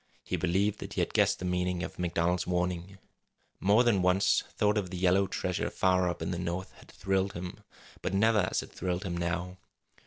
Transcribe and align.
He 0.23 0.35
believed 0.35 0.79
that 0.79 0.93
he 0.93 1.01
had 1.01 1.13
guessed 1.13 1.37
the 1.37 1.45
meaning 1.45 1.83
of 1.83 1.99
MacDonald's 1.99 2.47
warning. 2.47 2.79
It 2.79 2.89
was 2.89 2.95
the 2.95 2.95
gold! 2.95 3.07
More 3.59 3.83
than 3.83 4.01
once 4.01 4.43
thought 4.49 4.75
of 4.75 4.89
the 4.89 4.97
yellow 4.97 5.27
treasure 5.27 5.69
far 5.69 6.09
up 6.09 6.23
in 6.23 6.31
the 6.31 6.39
North 6.39 6.71
had 6.79 6.89
thrilled 6.89 7.33
him, 7.33 7.59
but 8.01 8.11
never 8.11 8.47
as 8.49 8.63
it 8.63 8.71
thrilled 8.71 9.03
him 9.03 9.15
now. 9.15 9.59